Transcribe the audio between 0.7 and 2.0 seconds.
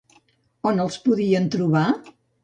els podien trobar?